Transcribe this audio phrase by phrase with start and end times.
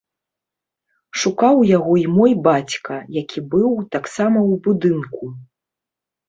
[1.23, 5.23] Шукаў яго і мой бацька, які быў таксама ў будынку.